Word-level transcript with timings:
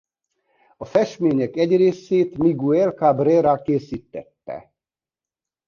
A 0.77 0.85
festmények 0.85 1.55
egy 1.55 1.75
részét 1.75 2.37
Miguel 2.37 2.91
Cabrera 2.91 3.61
készítette. 3.61 4.71